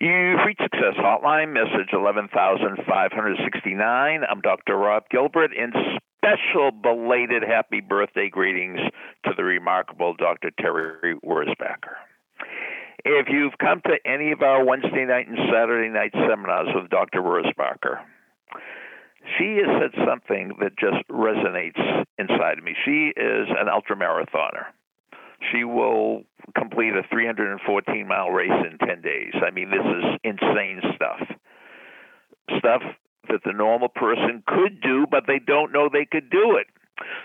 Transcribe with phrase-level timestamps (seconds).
[0.00, 4.24] You've reached Success Hotline, message 11569.
[4.28, 4.76] I'm Dr.
[4.76, 5.72] Rob Gilbert, and
[6.18, 8.80] special belated happy birthday greetings
[9.24, 10.50] to the remarkable Dr.
[10.58, 11.94] Terry Wurzbacher.
[13.04, 17.22] If you've come to any of our Wednesday night and Saturday night seminars with Dr.
[17.22, 18.00] Wurzbacher,
[19.38, 21.78] she has said something that just resonates
[22.18, 22.74] inside of me.
[22.84, 24.66] She is an ultramarathoner.
[25.52, 26.22] She will
[26.56, 29.32] complete a 314 mile race in 10 days.
[29.46, 31.20] I mean, this is insane stuff.
[32.58, 32.82] Stuff
[33.28, 36.66] that the normal person could do, but they don't know they could do it.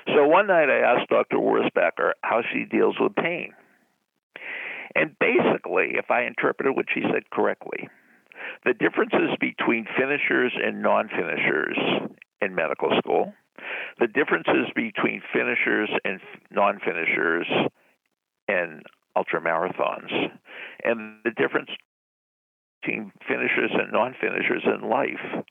[0.08, 1.38] So one night I asked Dr.
[1.38, 3.54] Wurzbacher how she deals with pain.
[4.96, 7.88] And basically, if I interpreted what she said correctly,
[8.66, 11.78] the differences between finishers and non finishers
[12.42, 13.34] in medical school,
[14.00, 16.20] the differences between finishers and
[16.52, 17.48] non finishers
[18.50, 18.82] in
[19.16, 20.12] ultramarathons,
[20.84, 21.70] and the difference
[22.82, 25.46] between finishers and non finishers in life.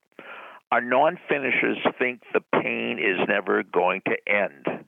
[0.71, 4.85] Our non finishers think the pain is never going to end.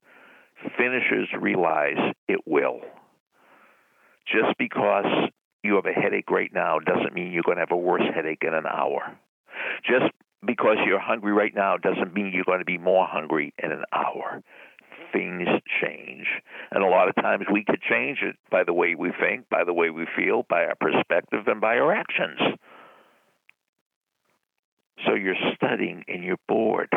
[0.77, 2.81] Finishers realize it will.
[4.27, 5.07] Just because
[5.63, 8.43] you have a headache right now doesn't mean you're going to have a worse headache
[8.43, 9.17] in an hour.
[9.85, 10.13] Just
[10.47, 13.85] because you're hungry right now doesn't mean you're going to be more hungry in an
[13.93, 14.43] hour.
[15.13, 15.49] Things
[15.83, 16.27] change.
[16.71, 19.65] And a lot of times we could change it by the way we think, by
[19.65, 22.39] the way we feel, by our perspective, and by our actions.
[25.07, 26.91] So you're studying and you're bored.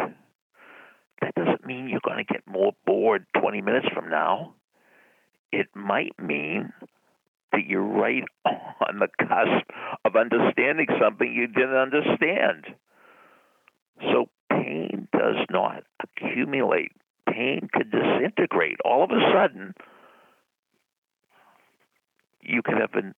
[1.22, 4.56] That doesn't mean you're going to get more bored 20 minutes from now.
[5.52, 6.74] It might mean
[7.54, 9.70] that you're right on the cusp
[10.04, 12.66] of understanding something you didn't understand.
[14.02, 16.92] So pain does not accumulate.
[17.34, 18.78] Pain could disintegrate.
[18.86, 19.74] All of a sudden,
[22.42, 23.16] you could have been,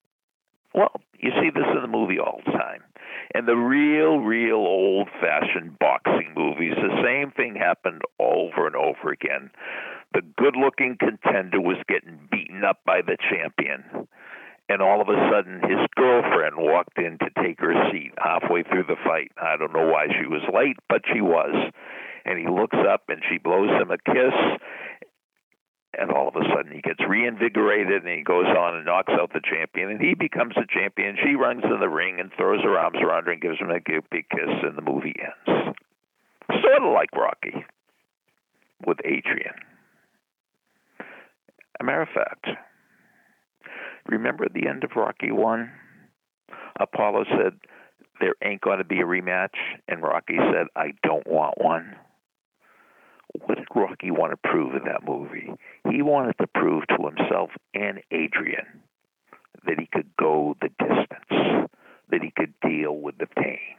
[0.73, 2.83] well, you see this in the movie all the time.
[3.33, 9.11] And the real, real old fashioned boxing movies, the same thing happened over and over
[9.11, 9.51] again.
[10.13, 14.07] The good looking contender was getting beaten up by the champion
[14.69, 18.83] and all of a sudden his girlfriend walked in to take her seat halfway through
[18.87, 19.31] the fight.
[19.41, 21.71] I don't know why she was late, but she was.
[22.25, 24.33] And he looks up and she blows him a kiss.
[25.97, 29.31] And all of a sudden he gets reinvigorated and he goes on and knocks out
[29.31, 31.17] the champion and he becomes the champion.
[31.23, 33.79] She runs in the ring and throws her arms around her and gives him a
[33.79, 35.77] big kiss and the movie ends.
[36.49, 37.63] Sort of like Rocky
[38.85, 39.55] with Adrian.
[41.79, 42.47] A matter of fact,
[44.07, 45.71] Remember the end of Rocky One?
[46.79, 47.53] Apollo said,
[48.19, 49.55] There ain't going to be a rematch.
[49.87, 51.95] And Rocky said, I don't want one.
[53.45, 55.51] What did Rocky want to prove in that movie?
[55.89, 58.81] He wanted to prove to himself and Adrian
[59.65, 61.69] that he could go the distance,
[62.09, 63.75] that he could deal with the pain.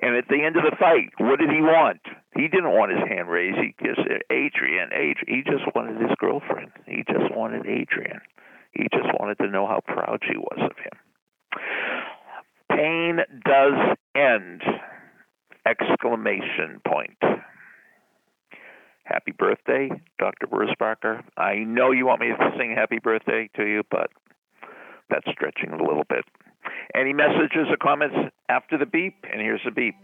[0.00, 2.00] And at the end of the fight, what did he want?
[2.34, 3.58] He didn't want his hand raised.
[3.58, 5.26] He just said, Adrian, Adrian.
[5.26, 6.70] He just wanted his girlfriend.
[6.86, 8.20] He just wanted Adrian.
[8.72, 10.98] He just wanted to know how proud she was of him.
[12.70, 14.62] Pain does end!
[15.66, 17.18] Exclamation point.
[19.08, 19.88] Happy birthday,
[20.18, 20.46] Dr.
[20.48, 21.22] Wurzbacher.
[21.38, 24.10] I know you want me to sing happy birthday to you, but
[25.08, 26.26] that's stretching it a little bit.
[26.94, 28.16] Any messages or comments
[28.50, 29.14] after the beep?
[29.32, 29.94] And here's the beep.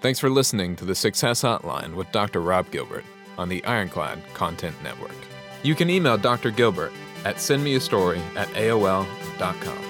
[0.00, 2.40] Thanks for listening to the Success Hotline with Dr.
[2.40, 3.04] Rob Gilbert
[3.36, 5.14] on the Ironclad Content Network.
[5.62, 6.50] You can email Dr.
[6.50, 6.92] Gilbert
[7.24, 9.87] at sendmeastory at AOL.com.